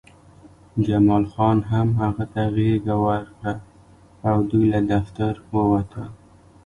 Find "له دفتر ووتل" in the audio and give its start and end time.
4.73-6.09